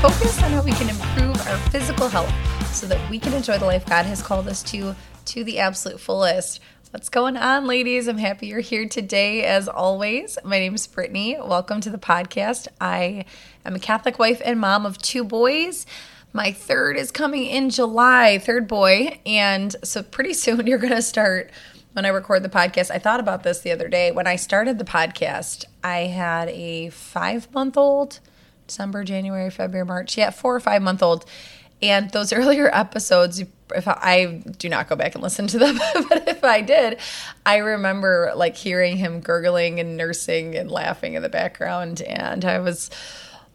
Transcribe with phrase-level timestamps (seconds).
[0.00, 2.32] focus on how we can improve our physical health
[2.74, 4.96] so that we can enjoy the life God has called us to
[5.26, 6.60] to the absolute fullest.
[6.90, 8.08] What's going on, ladies?
[8.08, 10.38] I'm happy you're here today, as always.
[10.42, 11.36] My name is Brittany.
[11.38, 12.66] Welcome to the podcast.
[12.80, 13.26] I
[13.66, 15.84] am a Catholic wife and mom of two boys.
[16.32, 19.20] My third is coming in July, third boy.
[19.26, 21.50] And so, pretty soon, you're going to start
[21.92, 22.90] when I record the podcast.
[22.90, 24.12] I thought about this the other day.
[24.12, 28.20] When I started the podcast, I had a five month old,
[28.70, 30.16] December, January, February, March.
[30.16, 31.24] Yeah, four or five month old.
[31.82, 33.42] And those earlier episodes,
[33.74, 34.26] if I, I,
[34.58, 36.98] do not go back and listen to them, but if I did,
[37.44, 42.60] I remember like hearing him gurgling and nursing and laughing in the background, and I
[42.60, 42.90] was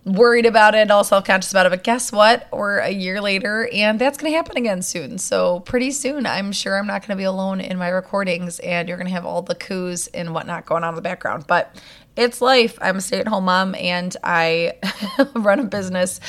[0.05, 1.69] worried about it, all self conscious about it.
[1.69, 2.47] But guess what?
[2.51, 5.17] We're a year later, and that's going to happen again soon.
[5.17, 8.87] So pretty soon, I'm sure I'm not going to be alone in my recordings, and
[8.87, 11.45] you're going to have all the coos and whatnot going on in the background.
[11.47, 11.75] But
[12.15, 12.77] it's life.
[12.81, 14.73] I'm a stay at home mom, and I
[15.35, 16.19] run a business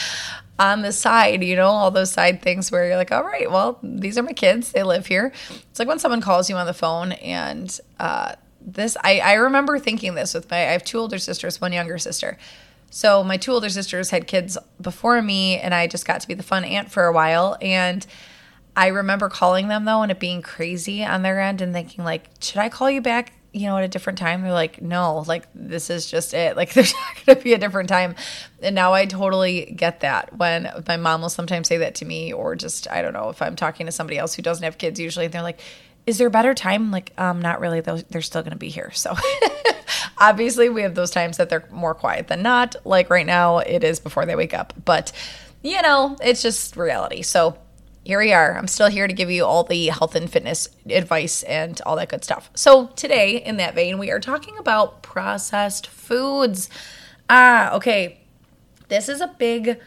[0.58, 3.78] on the side, you know, all those side things where you're like, all right, well,
[3.82, 4.72] these are my kids.
[4.72, 5.32] They live here.
[5.50, 9.78] It's like when someone calls you on the phone and uh, this, I, I remember
[9.78, 12.38] thinking this with my, I have two older sisters, one younger sister.
[12.90, 16.34] So my two older sisters had kids before me, and I just got to be
[16.34, 17.58] the fun aunt for a while.
[17.60, 18.06] And
[18.74, 22.30] I remember calling them though, and it being crazy on their end, and thinking like,
[22.40, 24.42] should I call you back you know, at a different time.
[24.42, 26.56] They're like, no, like this is just it.
[26.56, 28.14] Like there's not going to be a different time.
[28.62, 32.34] And now I totally get that when my mom will sometimes say that to me,
[32.34, 35.00] or just, I don't know, if I'm talking to somebody else who doesn't have kids,
[35.00, 35.60] usually they're like,
[36.06, 36.90] is there a better time?
[36.90, 37.80] Like, um, not really.
[37.80, 38.90] They're, they're still going to be here.
[38.92, 39.16] So
[40.18, 42.76] obviously we have those times that they're more quiet than not.
[42.84, 45.12] Like right now it is before they wake up, but
[45.62, 47.22] you know, it's just reality.
[47.22, 47.56] So
[48.06, 48.56] here we are.
[48.56, 52.08] I'm still here to give you all the health and fitness advice and all that
[52.08, 52.50] good stuff.
[52.54, 56.70] So, today, in that vein, we are talking about processed foods.
[57.28, 58.20] Ah, okay.
[58.86, 59.80] This is a big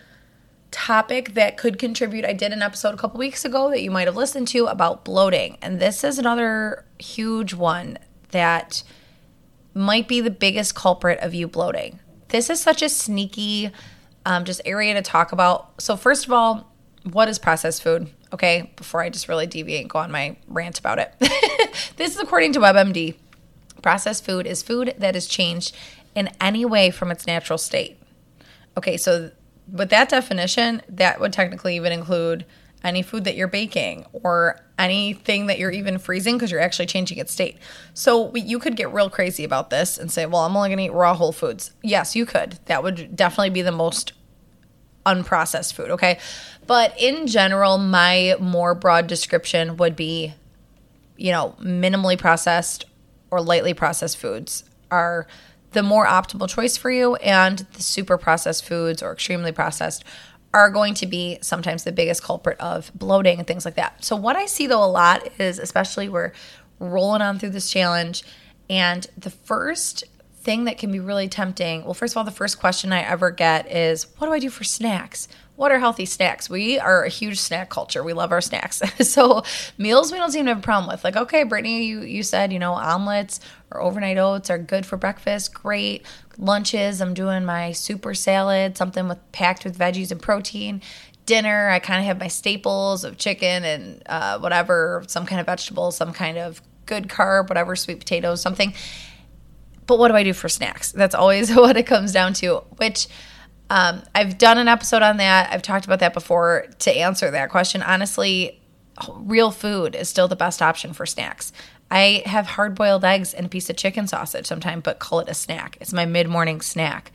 [0.69, 2.25] topic that could contribute.
[2.25, 5.05] I did an episode a couple weeks ago that you might have listened to about
[5.05, 5.57] bloating.
[5.61, 7.97] And this is another huge one
[8.31, 8.83] that
[9.73, 12.01] might be the biggest culprit of you bloating.
[12.27, 13.71] This is such a sneaky
[14.25, 15.81] um, just area to talk about.
[15.81, 16.69] So, first of all,
[17.03, 18.09] what is processed food?
[18.31, 21.13] Okay, before I just really deviate and go on my rant about it.
[21.97, 23.15] this is according to WebMD.
[23.81, 25.75] Processed food is food that is changed
[26.15, 27.97] in any way from its natural state.
[28.77, 29.31] Okay, so
[29.71, 32.45] with that definition, that would technically even include
[32.83, 37.17] any food that you're baking or anything that you're even freezing because you're actually changing
[37.17, 37.57] its state.
[37.93, 40.83] So you could get real crazy about this and say, well, I'm only going to
[40.85, 41.71] eat raw whole foods.
[41.83, 42.57] Yes, you could.
[42.65, 44.13] That would definitely be the most
[45.05, 46.19] unprocessed food, okay?
[46.69, 50.35] But in general, my more broad description would be,
[51.17, 52.85] you know, minimally processed
[53.31, 55.25] or lightly processed foods are
[55.71, 60.03] the more optimal choice for you, and the super processed foods or extremely processed
[60.53, 64.05] are going to be sometimes the biggest culprit of bloating and things like that.
[64.05, 66.33] So, what I see though a lot is, especially we're
[66.77, 68.21] rolling on through this challenge,
[68.69, 70.03] and the first
[70.35, 73.31] thing that can be really tempting well, first of all, the first question I ever
[73.31, 75.27] get is, What do I do for snacks?
[75.59, 76.49] What are healthy snacks?
[76.49, 78.01] We are a huge snack culture.
[78.01, 78.81] We love our snacks.
[79.01, 79.43] so
[79.77, 81.03] meals we don't seem to have a problem with.
[81.03, 84.95] Like, okay, Brittany, you, you said, you know, omelets or overnight oats are good for
[84.95, 85.53] breakfast.
[85.53, 86.05] Great.
[86.37, 90.81] Lunches, I'm doing my super salad, something with packed with veggies and protein.
[91.25, 95.45] Dinner, I kind of have my staples of chicken and uh, whatever, some kind of
[95.45, 98.73] vegetable, some kind of good carb, whatever, sweet potatoes, something.
[99.87, 100.93] But what do I do for snacks?
[100.93, 103.09] That's always what it comes down to, which–
[103.69, 105.51] um, I've done an episode on that.
[105.51, 107.81] I've talked about that before to answer that question.
[107.83, 108.59] Honestly,
[109.09, 111.51] real food is still the best option for snacks.
[111.91, 115.29] I have hard boiled eggs and a piece of chicken sausage sometimes, but call it
[115.29, 115.77] a snack.
[115.81, 117.11] It's my mid morning snack.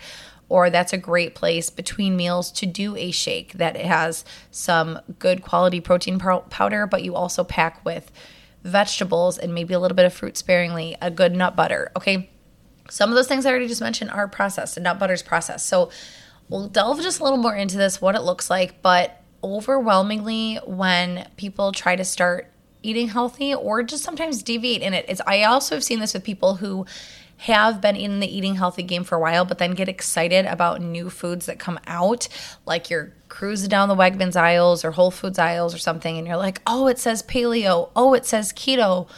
[0.48, 5.42] Or that's a great place between meals to do a shake that has some good
[5.42, 8.12] quality protein powder, but you also pack with
[8.62, 11.90] vegetables and maybe a little bit of fruit sparingly, a good nut butter.
[11.96, 12.30] Okay.
[12.90, 15.66] Some of those things I already just mentioned are processed, and nut butter is processed.
[15.66, 15.90] So
[16.48, 21.28] We'll delve just a little more into this, what it looks like, but overwhelmingly, when
[21.36, 22.50] people try to start
[22.82, 26.24] eating healthy or just sometimes deviate in it, it's I also have seen this with
[26.24, 26.86] people who
[27.38, 30.80] have been in the eating healthy game for a while, but then get excited about
[30.80, 32.28] new foods that come out,
[32.64, 36.36] like you're cruising down the Wegmans aisles or Whole Foods aisles or something, and you're
[36.36, 39.08] like, oh, it says paleo, oh, it says keto.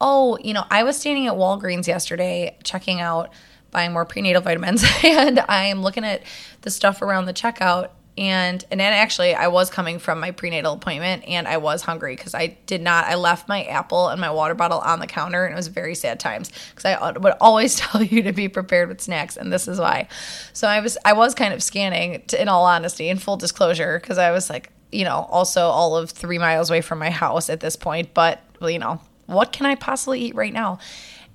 [0.00, 3.32] Oh, you know, I was standing at Walgreens yesterday checking out
[3.70, 6.22] buying more prenatal vitamins and I am looking at
[6.62, 10.72] the stuff around the checkout and and then actually I was coming from my prenatal
[10.72, 14.30] appointment and I was hungry because I did not I left my apple and my
[14.30, 17.76] water bottle on the counter and it was very sad times because I would always
[17.80, 20.08] tell you to be prepared with snacks and this is why.
[20.52, 23.98] So I was I was kind of scanning to, in all honesty in full disclosure
[24.00, 27.50] because I was like you know also all of three miles away from my house
[27.50, 30.78] at this point but you know what can I possibly eat right now.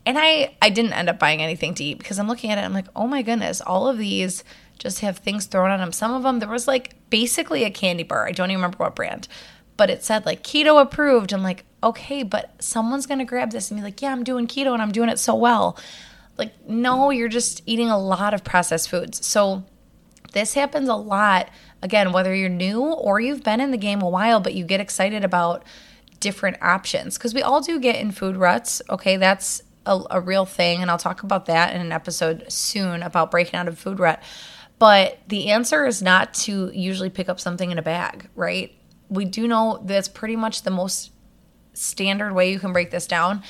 [0.06, 2.62] And I I didn't end up buying anything to eat because I'm looking at it
[2.62, 4.44] I'm like oh my goodness all of these
[4.82, 5.92] just have things thrown on them.
[5.92, 8.28] Some of them, there was like basically a candy bar.
[8.28, 9.28] I don't even remember what brand,
[9.78, 11.32] but it said like keto approved.
[11.32, 14.48] I'm like, okay, but someone's going to grab this and be like, yeah, I'm doing
[14.48, 15.78] keto and I'm doing it so well.
[16.38, 19.24] Like, no, you're just eating a lot of processed foods.
[19.26, 19.64] So,
[20.34, 21.50] this happens a lot.
[21.84, 24.80] Again, whether you're new or you've been in the game a while, but you get
[24.80, 25.64] excited about
[26.20, 28.82] different options because we all do get in food ruts.
[28.90, 30.82] Okay, that's a, a real thing.
[30.82, 34.22] And I'll talk about that in an episode soon about breaking out of food rut.
[34.80, 38.74] But the answer is not to usually pick up something in a bag, right?
[39.10, 41.12] We do know that's pretty much the most
[41.74, 43.44] standard way you can break this down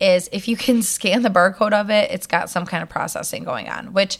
[0.00, 3.44] is if you can scan the barcode of it, it's got some kind of processing
[3.44, 4.18] going on, which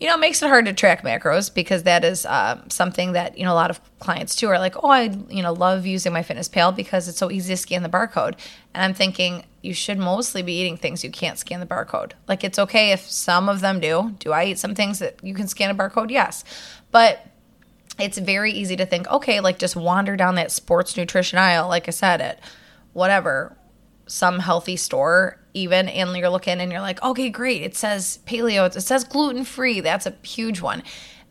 [0.00, 3.44] you know, makes it hard to track macros because that is uh, something that, you
[3.44, 6.22] know, a lot of clients too are like, oh, I, you know, love using my
[6.22, 8.34] Fitness Pal because it's so easy to scan the barcode.
[8.72, 12.12] And I'm thinking you should mostly be eating things you can't scan the barcode.
[12.26, 14.14] Like it's okay if some of them do.
[14.18, 16.10] Do I eat some things that you can scan a barcode?
[16.10, 16.44] Yes.
[16.90, 17.26] But
[17.98, 21.88] it's very easy to think, okay, like just wander down that sports nutrition aisle, like
[21.88, 22.40] I said, at
[22.94, 23.56] whatever,
[24.06, 28.66] some healthy store even and you're looking and you're like okay great it says paleo
[28.66, 30.82] it says gluten free that's a huge one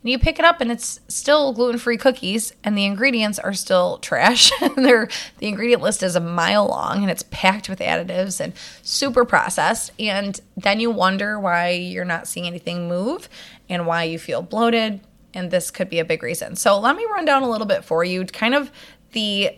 [0.02, 3.98] and you pick it up and it's still gluten-free cookies and the ingredients are still
[3.98, 4.50] trash.
[4.76, 5.08] They're,
[5.38, 9.92] the ingredient list is a mile long and it's packed with additives and super processed.
[9.98, 13.28] And then you wonder why you're not seeing anything move
[13.68, 15.00] and why you feel bloated.
[15.34, 16.56] And this could be a big reason.
[16.56, 18.72] So let me run down a little bit for you kind of
[19.12, 19.54] the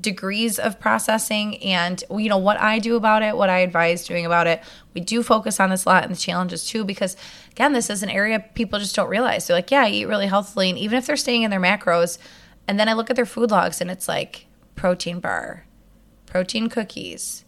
[0.00, 4.26] degrees of processing and you know what I do about it, what I advise doing
[4.26, 4.62] about it.
[4.94, 7.16] We do focus on this a lot and the challenges too because
[7.50, 9.46] again, this is an area people just don't realize.
[9.46, 12.18] They're like, yeah, I eat really healthily and even if they're staying in their macros
[12.66, 14.46] and then I look at their food logs and it's like
[14.76, 15.66] protein bar,
[16.26, 17.44] protein cookies,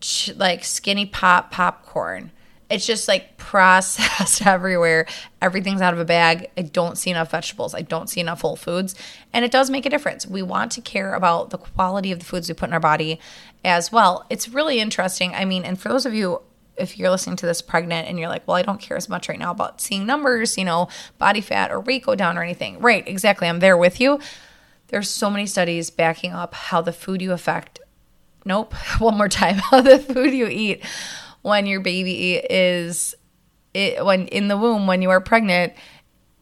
[0.00, 2.30] ch- like skinny pop popcorn
[2.72, 5.06] it's just like processed everywhere.
[5.40, 6.50] Everything's out of a bag.
[6.56, 7.74] I don't see enough vegetables.
[7.74, 8.94] I don't see enough whole foods.
[9.32, 10.26] And it does make a difference.
[10.26, 13.20] We want to care about the quality of the foods we put in our body
[13.64, 14.26] as well.
[14.30, 15.34] It's really interesting.
[15.34, 16.40] I mean, and for those of you,
[16.78, 19.28] if you're listening to this pregnant and you're like, well, I don't care as much
[19.28, 20.88] right now about seeing numbers, you know,
[21.18, 22.80] body fat or weight go down or anything.
[22.80, 23.46] Right, exactly.
[23.46, 24.18] I'm there with you.
[24.88, 27.80] There's so many studies backing up how the food you affect,
[28.46, 30.82] nope, one more time, how the food you eat
[31.42, 33.14] when your baby is
[33.74, 35.72] it, when in the womb when you are pregnant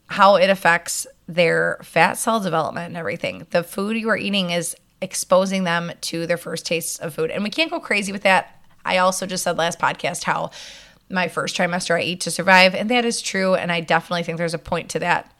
[0.06, 3.47] how it affects their fat cell development and everything.
[3.50, 7.31] The food you are eating is exposing them to their first tastes of food.
[7.31, 8.61] And we can't go crazy with that.
[8.85, 10.50] I also just said last podcast how
[11.08, 13.55] my first trimester I eat to survive, and that is true.
[13.55, 15.32] And I definitely think there's a point to that.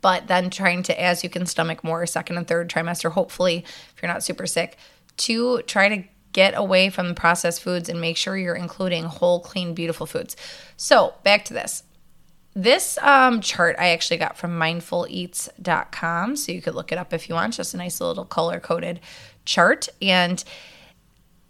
[0.00, 3.64] But then trying to, as you can stomach more second and third trimester, hopefully,
[3.94, 4.78] if you're not super sick,
[5.18, 6.04] to try to
[6.36, 10.36] get away from the processed foods and make sure you're including whole, clean, beautiful foods.
[10.76, 11.82] So, back to this.
[12.54, 16.36] This um, chart I actually got from mindfuleats.com.
[16.36, 17.54] So you could look it up if you want.
[17.54, 19.00] Just a nice little color coded
[19.46, 19.88] chart.
[20.02, 20.44] And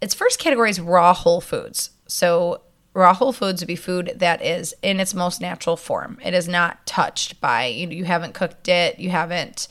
[0.01, 1.89] its first category is raw whole foods.
[2.07, 2.61] So
[2.93, 6.17] raw whole foods would be food that is in its most natural form.
[6.23, 9.67] It is not touched by, you, you haven't cooked it, you haven't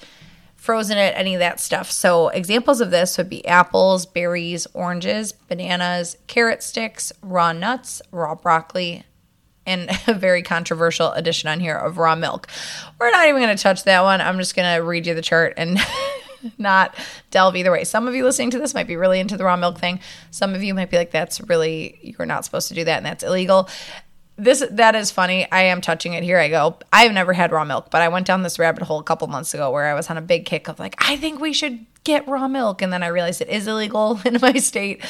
[0.66, 1.90] frozen it, any of that stuff.
[1.90, 8.34] So, examples of this would be apples, berries, oranges, bananas, carrot sticks, raw nuts, raw
[8.34, 9.04] broccoli,
[9.64, 12.48] and a very controversial addition on here of raw milk.
[12.98, 14.20] We're not even going to touch that one.
[14.20, 15.78] I'm just going to read you the chart and
[16.58, 16.94] not
[17.30, 17.84] delve either way.
[17.84, 20.00] Some of you listening to this might be really into the raw milk thing.
[20.32, 23.06] Some of you might be like, that's really, you're not supposed to do that and
[23.06, 23.68] that's illegal
[24.36, 25.50] this that is funny.
[25.50, 26.22] I am touching it.
[26.22, 26.76] Here I go.
[26.92, 29.54] I've never had raw milk, but I went down this rabbit hole a couple months
[29.54, 32.26] ago where I was on a big kick of like, I think we should get
[32.28, 35.02] raw milk, and then I realized it is illegal in my state.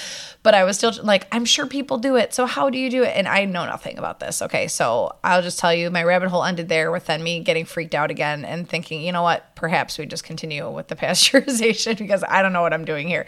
[0.43, 2.33] But I was still like, I'm sure people do it.
[2.33, 3.17] So how do you do it?
[3.17, 4.41] And I know nothing about this.
[4.43, 7.65] Okay, so I'll just tell you, my rabbit hole ended there with then me getting
[7.65, 9.57] freaked out again and thinking, you know what?
[9.57, 13.27] Perhaps we just continue with the pasteurization because I don't know what I'm doing here.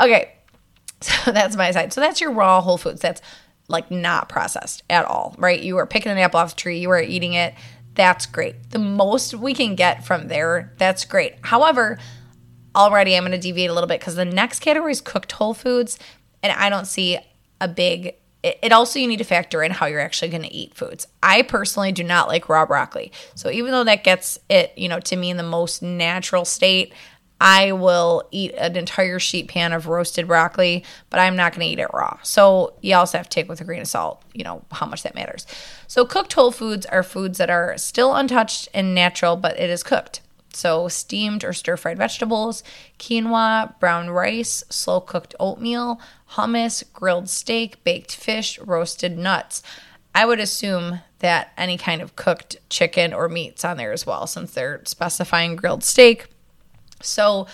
[0.00, 0.32] Okay,
[1.00, 1.92] so that's my side.
[1.92, 3.00] So that's your raw whole foods.
[3.00, 3.22] That's
[3.68, 5.60] like not processed at all, right?
[5.60, 7.54] You are picking an apple off the tree, you are eating it.
[7.94, 8.70] That's great.
[8.70, 11.34] The most we can get from there, that's great.
[11.42, 11.98] However,
[12.74, 15.54] already I'm going to deviate a little bit because the next category is cooked whole
[15.54, 15.98] foods,
[16.42, 17.18] and I don't see
[17.60, 20.54] a big it, it also you need to factor in how you're actually going to
[20.54, 21.06] eat foods.
[21.22, 23.12] I personally do not like raw broccoli.
[23.34, 26.92] So even though that gets it, you know, to me in the most natural state,
[27.40, 31.72] I will eat an entire sheet pan of roasted broccoli, but I'm not going to
[31.72, 32.18] eat it raw.
[32.22, 35.04] So you also have to take with a grain of salt, you know, how much
[35.04, 35.46] that matters.
[35.86, 39.82] So cooked whole foods are foods that are still untouched and natural, but it is
[39.82, 40.20] cooked.
[40.52, 42.64] So steamed or stir fried vegetables,
[42.98, 46.00] quinoa, brown rice, slow cooked oatmeal,
[46.32, 49.62] hummus, grilled steak, baked fish, roasted nuts.
[50.14, 54.26] I would assume that any kind of cooked chicken or meat's on there as well,
[54.26, 56.26] since they're specifying grilled steak
[57.00, 57.46] so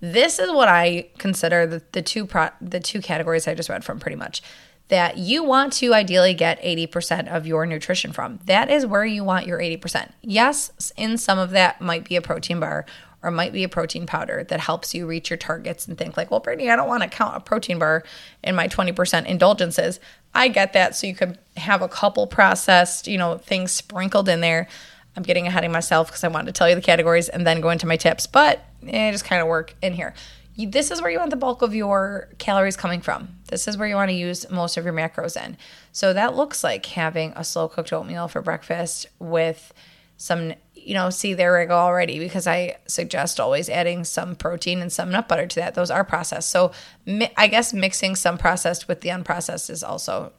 [0.00, 3.84] this is what I consider the, the two pro, the two categories I just read
[3.84, 4.42] from pretty much
[4.88, 8.40] that you want to ideally get 80% of your nutrition from.
[8.44, 10.12] That is where you want your 80%.
[10.20, 12.84] Yes, in some of that might be a protein bar
[13.22, 16.30] or might be a protein powder that helps you reach your targets and think like,
[16.30, 18.02] well, Brittany, I don't want to count a protein bar
[18.42, 20.00] in my 20% indulgences.
[20.34, 20.96] I get that.
[20.96, 24.68] So you could have a couple processed, you know, things sprinkled in there.
[25.16, 27.60] I'm getting ahead of myself because I wanted to tell you the categories and then
[27.60, 30.14] go into my tips, but eh, just kind of work in here.
[30.54, 33.28] You, this is where you want the bulk of your calories coming from.
[33.48, 35.56] This is where you want to use most of your macros in.
[35.92, 39.72] So that looks like having a slow cooked oatmeal for breakfast with
[40.18, 44.80] some, you know, see, there I go already because I suggest always adding some protein
[44.80, 45.74] and some nut butter to that.
[45.74, 46.50] Those are processed.
[46.50, 46.72] So
[47.36, 50.32] I guess mixing some processed with the unprocessed is also,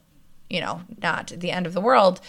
[0.50, 2.21] you know, not the end of the world.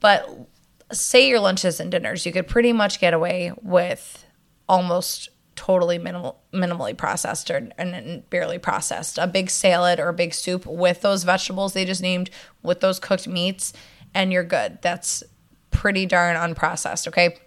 [0.00, 0.48] But
[0.92, 4.24] say your lunches and dinners, you could pretty much get away with
[4.68, 9.18] almost totally minimal, minimally processed or and barely processed.
[9.18, 12.30] A big salad or a big soup with those vegetables they just named,
[12.62, 13.72] with those cooked meats,
[14.14, 14.78] and you're good.
[14.82, 15.22] That's
[15.70, 17.38] pretty darn unprocessed, okay?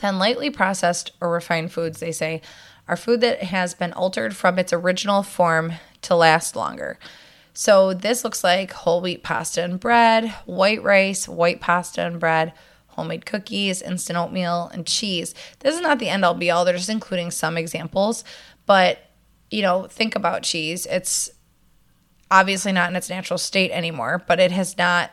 [0.00, 2.42] Then lightly processed or refined foods, they say,
[2.86, 5.72] are food that has been altered from its original form
[6.02, 6.98] to last longer.
[7.52, 12.52] So this looks like whole wheat pasta and bread, white rice, white pasta and bread,
[12.96, 15.34] homemade cookies, instant oatmeal, and cheese.
[15.60, 16.64] This is not the end all be all.
[16.64, 18.24] They're just including some examples.
[18.64, 18.98] But,
[19.50, 20.86] you know, think about cheese.
[20.86, 21.30] It's
[22.30, 25.10] obviously not in its natural state anymore, but it has not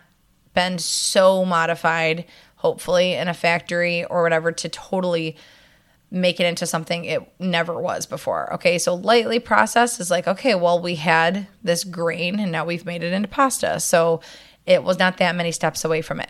[0.53, 2.25] been so modified,
[2.55, 5.35] hopefully, in a factory or whatever to totally
[6.09, 8.53] make it into something it never was before.
[8.53, 12.85] Okay, so lightly processed is like, okay, well, we had this grain and now we've
[12.85, 13.79] made it into pasta.
[13.79, 14.21] So
[14.67, 16.29] it was not that many steps away from it.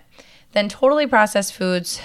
[0.53, 2.00] Then totally processed foods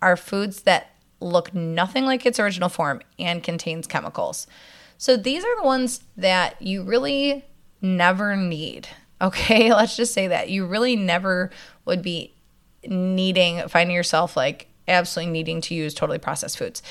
[0.00, 4.46] are foods that look nothing like its original form and contains chemicals.
[4.96, 7.44] So these are the ones that you really
[7.80, 8.88] never need.
[9.20, 11.50] Okay, let's just say that you really never
[11.84, 12.34] would be
[12.86, 16.84] needing finding yourself like absolutely needing to use totally processed foods.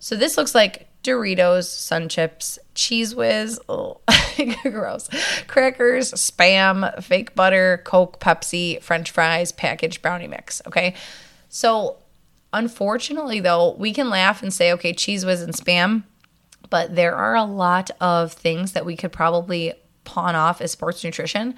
[0.00, 3.60] So this looks like Doritos, Sun Chips, Cheez Whiz,
[4.62, 5.08] gross,
[5.46, 10.62] crackers, spam, fake butter, Coke, Pepsi, French fries, packaged brownie mix.
[10.66, 10.94] Okay,
[11.48, 11.98] so
[12.52, 16.04] unfortunately, though, we can laugh and say, okay, Cheez Whiz and spam,
[16.70, 21.04] but there are a lot of things that we could probably pawn off as sports
[21.04, 21.54] nutrition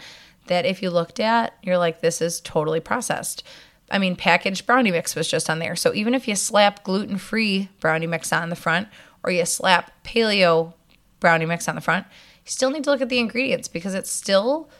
[0.46, 3.44] that if you looked at, you're like, this is totally processed.
[3.92, 5.76] I mean, packaged brownie mix was just on there.
[5.76, 8.88] So even if you slap gluten free brownie mix on the front
[9.22, 10.72] or you slap paleo
[11.20, 12.06] brownie mix on the front,
[12.44, 14.70] you still need to look at the ingredients because it's still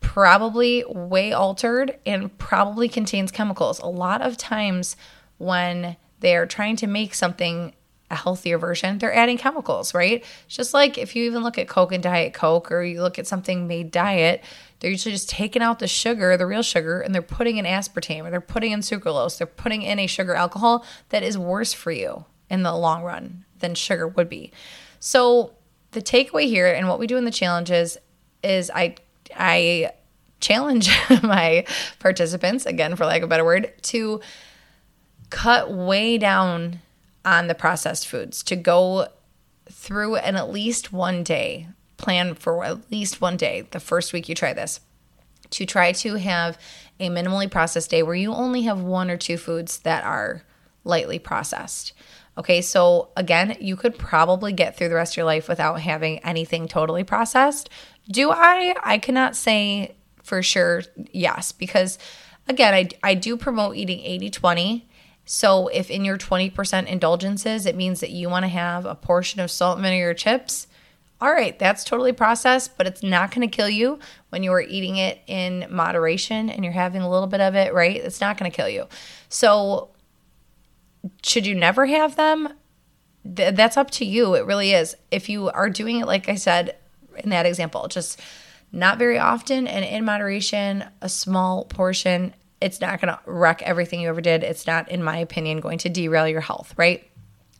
[0.00, 3.78] probably way altered and probably contains chemicals.
[3.78, 4.96] A lot of times
[5.38, 7.72] when they're trying to make something
[8.10, 10.24] a healthier version, they're adding chemicals, right?
[10.46, 13.18] It's just like if you even look at Coke and Diet Coke or you look
[13.18, 14.42] at something made diet,
[14.80, 18.24] they're usually just taking out the sugar, the real sugar, and they're putting in aspartame
[18.24, 19.36] or they're putting in sucralose.
[19.38, 23.44] They're putting in a sugar alcohol that is worse for you in the long run
[23.58, 24.52] than sugar would be.
[25.00, 25.52] So
[25.90, 27.98] the takeaway here and what we do in the challenges
[28.42, 28.96] is I
[29.36, 29.92] I
[30.40, 30.88] challenge
[31.22, 31.64] my
[31.98, 34.20] participants again for lack of a better word to
[35.30, 36.80] cut way down
[37.28, 39.08] on the processed foods to go
[39.70, 44.28] through and at least one day plan for at least one day the first week
[44.28, 44.80] you try this
[45.50, 46.58] to try to have
[47.00, 50.42] a minimally processed day where you only have one or two foods that are
[50.84, 51.92] lightly processed
[52.38, 56.20] Okay, so again, you could probably get through the rest of your life without having
[56.20, 57.68] anything totally processed.
[58.08, 58.76] Do I?
[58.84, 61.98] I cannot say for sure yes, because
[62.46, 64.87] again, I, I do promote eating 80 20.
[65.30, 69.40] So if in your 20% indulgences, it means that you want to have a portion
[69.40, 70.68] of salt and vinegar chips,
[71.20, 73.98] all right, that's totally processed, but it's not going to kill you
[74.30, 77.74] when you are eating it in moderation and you're having a little bit of it,
[77.74, 77.96] right?
[77.96, 78.86] It's not going to kill you.
[79.28, 79.90] So
[81.22, 82.48] should you never have them?
[83.24, 84.34] that's up to you.
[84.34, 84.96] It really is.
[85.10, 86.76] If you are doing it, like I said
[87.18, 88.18] in that example, just
[88.72, 92.32] not very often and in moderation, a small portion.
[92.60, 94.42] It's not going to wreck everything you ever did.
[94.42, 97.08] It's not, in my opinion, going to derail your health, right?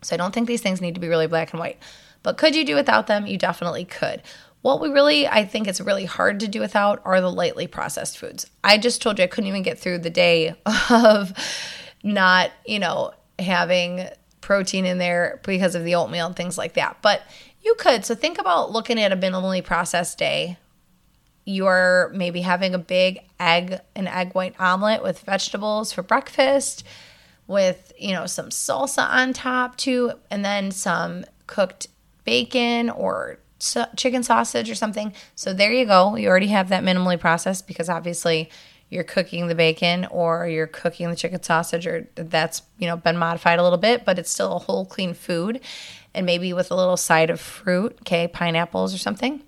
[0.03, 1.79] So I don't think these things need to be really black and white.
[2.23, 3.27] But could you do without them?
[3.27, 4.23] You definitely could.
[4.63, 8.19] What we really, I think it's really hard to do without are the lightly processed
[8.19, 8.47] foods.
[8.65, 10.55] I just told you I couldn't even get through the day
[10.91, 11.33] of
[12.03, 14.09] not, you know, having
[14.41, 16.99] protein in there because of the oatmeal and things like that.
[17.03, 17.23] But
[17.63, 18.05] you could.
[18.05, 20.59] So think about looking at a minimally processed day.
[21.51, 26.85] You're maybe having a big egg, an egg white omelet with vegetables for breakfast,
[27.47, 31.87] with, you know, some salsa on top too, and then some cooked
[32.25, 33.39] bacon or
[33.97, 35.15] chicken sausage or something.
[35.37, 36.17] So there you go.
[36.17, 38.51] You already have that minimally processed because obviously
[38.91, 43.17] you're cooking the bacon or you're cooking the chicken sausage or that's, you know, been
[43.17, 45.63] modified a little bit, but it's still a whole clean food
[46.15, 49.43] and maybe with a little side of fruit, okay, pineapples or something.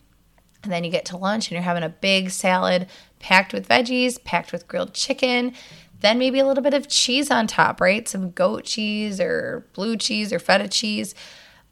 [0.62, 2.87] And then you get to lunch and you're having a big salad
[3.19, 5.55] packed with veggies, packed with grilled chicken,
[6.00, 8.09] then maybe a little bit of cheese on top, right?
[8.09, 11.14] Some goat cheese or blue cheese or feta cheese.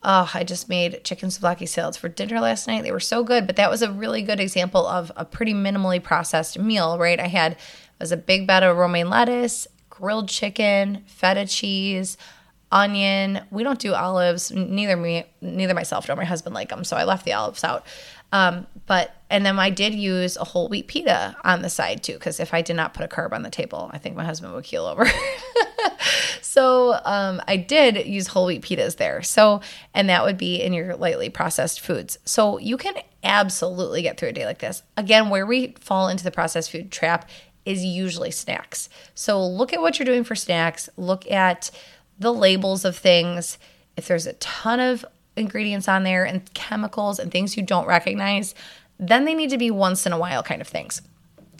[0.02, 2.84] Oh, I just made chicken souvlaki salads for dinner last night.
[2.84, 6.02] They were so good, but that was a really good example of a pretty minimally
[6.02, 7.18] processed meal, right?
[7.18, 7.58] I had it
[7.98, 12.16] was a big bed of romaine lettuce, grilled chicken, feta cheese,
[12.70, 13.40] onion.
[13.50, 14.52] We don't do olives.
[14.52, 17.84] Neither me, neither myself nor my husband like them, so I left the olives out.
[18.32, 22.14] Um, but and then I did use a whole wheat pita on the side too,
[22.14, 24.52] because if I did not put a carb on the table, I think my husband
[24.54, 25.06] would keel over.
[26.42, 29.22] so um, I did use whole wheat pitas there.
[29.22, 29.60] So
[29.94, 32.18] and that would be in your lightly processed foods.
[32.24, 34.82] So you can absolutely get through a day like this.
[34.96, 37.28] Again, where we fall into the processed food trap
[37.64, 38.88] is usually snacks.
[39.14, 40.88] So look at what you're doing for snacks.
[40.96, 41.70] Look at
[42.18, 43.58] the labels of things.
[43.96, 45.04] If there's a ton of
[45.38, 48.54] ingredients on there and chemicals and things you don't recognize,
[48.98, 51.02] then they need to be once in a while kind of things.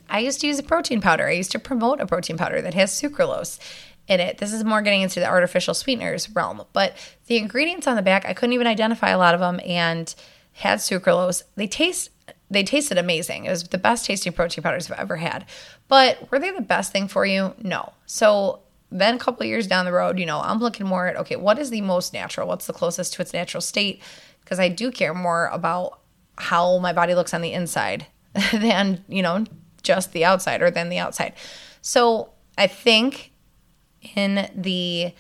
[0.09, 1.27] I used to use a protein powder.
[1.27, 3.59] I used to promote a protein powder that has sucralose
[4.07, 4.39] in it.
[4.39, 8.25] This is more getting into the artificial sweeteners realm, but the ingredients on the back,
[8.25, 10.15] I couldn't even identify a lot of them and
[10.53, 11.43] had sucralose.
[11.57, 12.11] They taste
[12.51, 13.45] they tasted amazing.
[13.45, 15.45] It was the best tasting protein powders I've ever had.
[15.87, 17.55] But were they the best thing for you?
[17.63, 17.93] No.
[18.07, 21.37] So then a couple years down the road, you know, I'm looking more at okay,
[21.37, 22.49] what is the most natural?
[22.49, 24.03] What's the closest to its natural state?
[24.41, 26.01] Because I do care more about
[26.37, 28.07] how my body looks on the inside
[28.53, 29.45] than, you know,
[29.83, 31.35] just the outside or than the outside.
[31.83, 33.33] So I think
[34.15, 35.13] in the,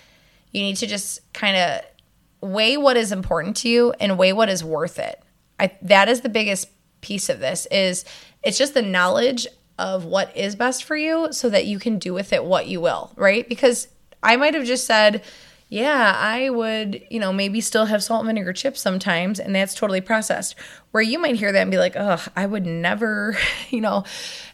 [0.52, 4.48] you need to just kind of weigh what is important to you and weigh what
[4.48, 5.20] is worth it.
[5.58, 6.68] I, that is the biggest
[7.00, 8.04] piece of this is
[8.42, 9.46] it's just the knowledge
[9.78, 12.80] of what is best for you so that you can do with it what you
[12.80, 13.48] will, right?
[13.48, 13.88] Because
[14.22, 15.22] I might have just said,
[15.70, 19.74] yeah, I would, you know, maybe still have salt and vinegar chips sometimes, and that's
[19.74, 20.54] totally processed.
[20.92, 23.36] Where you might hear that and be like, ugh, I would never,
[23.70, 24.04] you know,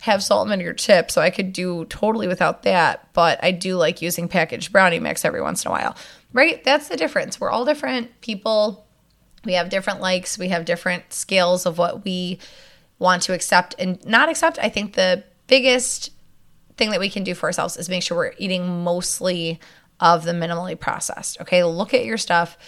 [0.01, 3.13] have salt and vinegar chips, so I could do totally without that.
[3.13, 5.97] But I do like using packaged brownie mix every once in a while,
[6.33, 6.63] right?
[6.65, 7.41] That's the difference.
[7.41, 8.85] We're all different people.
[9.45, 12.41] We have different likes, we have different scales of what we
[13.05, 14.59] want to accept and not accept.
[14.59, 16.11] I think the biggest
[16.77, 19.61] thing that we can do for ourselves is make sure we're eating mostly
[20.01, 21.41] of the minimally processed.
[21.41, 22.59] Okay, look at your stuff.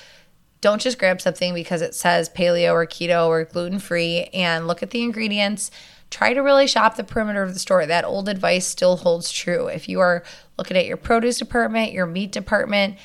[0.60, 4.82] Don't just grab something because it says paleo or keto or gluten free and look
[4.82, 5.70] at the ingredients.
[6.10, 7.84] Try to really shop the perimeter of the store.
[7.84, 9.66] That old advice still holds true.
[9.66, 10.22] If you are
[10.56, 12.96] looking at your produce department, your meat department,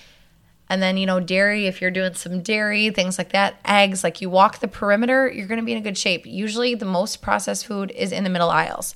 [0.72, 4.22] and then, you know, dairy, if you're doing some dairy, things like that, eggs, like
[4.22, 6.26] you walk the perimeter, you're going to be in a good shape.
[6.26, 8.96] Usually the most processed food is in the middle aisles.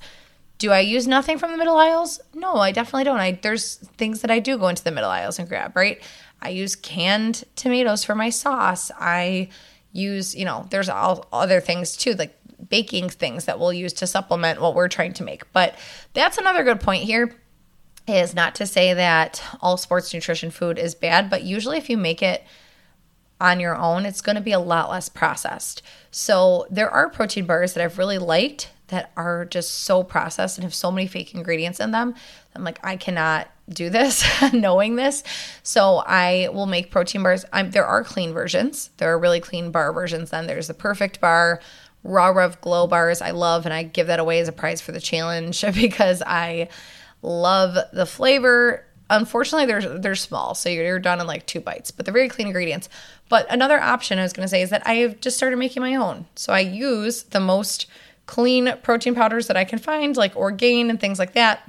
[0.56, 2.18] Do I use nothing from the middle aisles?
[2.32, 3.20] No, I definitely don't.
[3.20, 6.02] I there's things that I do go into the middle aisles and grab, right?
[6.40, 8.90] I use canned tomatoes for my sauce.
[8.98, 9.50] I
[9.92, 12.38] use, you know, there's all other things too, like
[12.70, 15.52] baking things that we'll use to supplement what we're trying to make.
[15.52, 15.74] But
[16.14, 17.36] that's another good point here
[18.06, 21.96] is not to say that all sports nutrition food is bad, but usually if you
[21.96, 22.44] make it
[23.40, 25.82] on your own, it's going to be a lot less processed.
[26.10, 30.64] So there are protein bars that I've really liked that are just so processed and
[30.64, 32.14] have so many fake ingredients in them.
[32.54, 35.24] I'm like, I cannot do this knowing this.
[35.62, 37.44] So I will make protein bars.
[37.52, 38.90] I'm, there are clean versions.
[38.98, 40.30] There are really clean bar versions.
[40.30, 41.60] Then there's the perfect bar,
[42.04, 43.20] Raw Rev Glo bars.
[43.20, 46.68] I love, and I give that away as a prize for the challenge because I
[47.26, 48.84] Love the flavor.
[49.10, 51.90] Unfortunately, they're they're small, so you're, you're done in like two bites.
[51.90, 52.88] But they're very clean ingredients.
[53.28, 55.82] But another option I was going to say is that I have just started making
[55.82, 56.26] my own.
[56.36, 57.86] So I use the most
[58.26, 61.68] clean protein powders that I can find, like Orgain and things like that.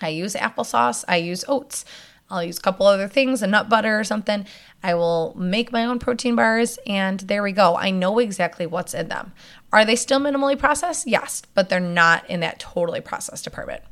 [0.00, 1.04] I use applesauce.
[1.06, 1.84] I use oats.
[2.30, 4.46] I'll use a couple other things, a nut butter or something.
[4.82, 7.76] I will make my own protein bars, and there we go.
[7.76, 9.32] I know exactly what's in them.
[9.72, 11.06] Are they still minimally processed?
[11.06, 13.82] Yes, but they're not in that totally processed department.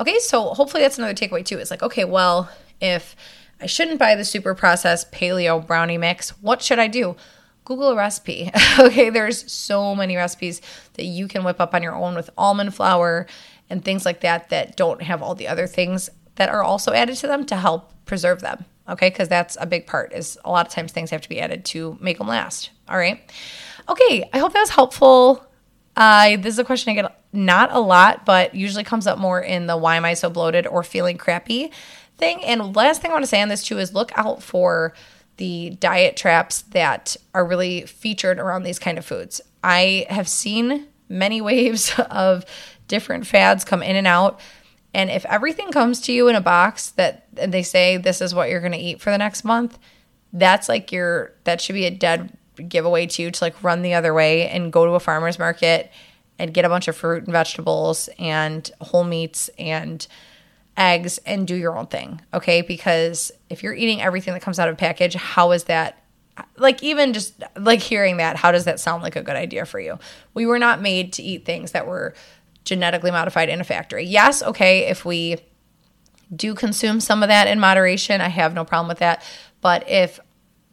[0.00, 1.58] Okay, so hopefully that's another takeaway too.
[1.58, 3.16] It's like, okay, well, if
[3.60, 7.16] I shouldn't buy the super processed paleo brownie mix, what should I do?
[7.64, 8.50] Google a recipe.
[8.78, 10.60] okay, there's so many recipes
[10.94, 13.26] that you can whip up on your own with almond flour
[13.70, 17.16] and things like that that don't have all the other things that are also added
[17.16, 18.64] to them to help preserve them.
[18.88, 20.12] Okay, because that's a big part.
[20.12, 22.70] Is a lot of times things have to be added to make them last.
[22.88, 23.20] All right.
[23.88, 25.46] Okay, I hope that was helpful.
[25.96, 29.40] Uh, this is a question I get not a lot, but usually comes up more
[29.40, 31.72] in the why am I so bloated or feeling crappy
[32.18, 32.44] thing.
[32.44, 34.94] And last thing I want to say on this too is look out for
[35.38, 39.40] the diet traps that are really featured around these kind of foods.
[39.64, 42.44] I have seen many waves of
[42.88, 44.40] different fads come in and out.
[44.94, 48.50] And if everything comes to you in a box that they say this is what
[48.50, 49.78] you're going to eat for the next month,
[50.34, 52.36] that's like your that should be a dead
[52.68, 55.90] giveaway to to like run the other way and go to a farmer's market
[56.38, 60.06] and get a bunch of fruit and vegetables and whole meats and
[60.76, 62.20] eggs and do your own thing.
[62.32, 62.62] Okay.
[62.62, 65.98] Because if you're eating everything that comes out of a package, how is that?
[66.56, 69.78] Like, even just like hearing that, how does that sound like a good idea for
[69.78, 69.98] you?
[70.32, 72.14] We were not made to eat things that were
[72.64, 74.04] genetically modified in a factory.
[74.04, 75.36] Yes, okay, if we
[76.34, 79.22] do consume some of that in moderation, I have no problem with that.
[79.60, 80.18] But if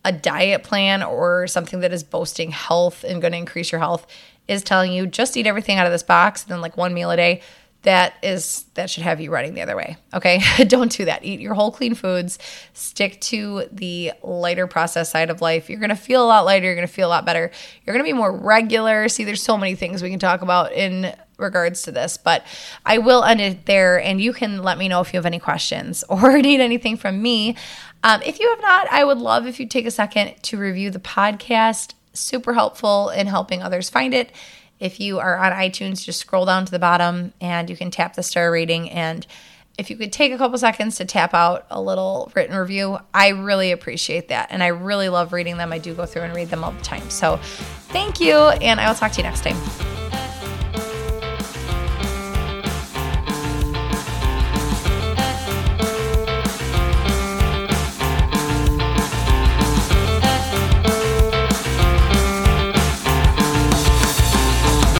[0.06, 4.08] a diet plan or something that is boasting health and going to increase your health
[4.48, 7.12] is telling you just eat everything out of this box and then like one meal
[7.12, 7.42] a day,
[7.84, 9.96] that is that should have you running the other way.
[10.14, 10.42] Okay?
[10.66, 11.24] Don't do that.
[11.24, 12.38] Eat your whole clean foods.
[12.74, 15.70] Stick to the lighter process side of life.
[15.70, 17.52] You're going to feel a lot lighter, you're going to feel a lot better.
[17.86, 19.08] You're going to be more regular.
[19.08, 22.46] See, there's so many things we can talk about in regards to this, but
[22.86, 25.40] I will end it there and you can let me know if you have any
[25.40, 27.56] questions or need anything from me.
[28.04, 30.90] Um, if you have not, I would love if you take a second to review
[30.90, 31.94] the podcast.
[32.14, 34.32] Super helpful in helping others find it.
[34.80, 38.16] If you are on iTunes, just scroll down to the bottom and you can tap
[38.16, 38.90] the star rating.
[38.90, 39.28] And
[39.80, 43.30] if you could take a couple seconds to tap out a little written review, I
[43.30, 44.50] really appreciate that.
[44.52, 45.72] And I really love reading them.
[45.72, 47.10] I do go through and read them all the time.
[47.10, 47.38] So
[47.88, 48.36] thank you.
[48.36, 49.99] And I will talk to you next time.